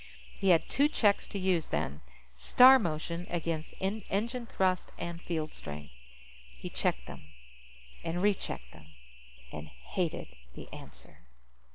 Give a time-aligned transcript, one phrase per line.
[0.35, 2.01] He had two checks to use, then.
[2.35, 5.93] Star motion against engine thrust and field strength.
[6.57, 7.27] He checked them.
[8.03, 8.87] And rechecked them.
[9.51, 11.19] And hated the answer.